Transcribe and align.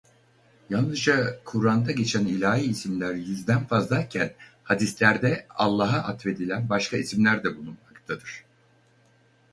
Yalnızca 0.69 1.43
Kur'an'da 1.43 1.91
geçen 1.91 2.25
ilahi 2.25 2.61
isimler 2.61 3.13
yüzden 3.13 3.67
fazlayken 3.67 4.33
hadislerde 4.63 5.45
Allah'a 5.49 5.97
atfedilen 5.99 6.69
başka 6.69 6.97
isimler 6.97 7.43
de 7.43 7.57
bulunmaktadır. 7.57 8.43